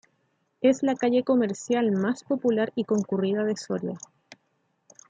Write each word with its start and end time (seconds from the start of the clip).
Es 0.61 0.81
la 0.81 0.95
calle 0.95 1.23
comercial 1.23 1.91
más 1.91 2.23
popular 2.23 2.71
y 2.73 2.85
concurrida 2.85 3.43
de 3.43 3.55
Soria. 3.55 3.99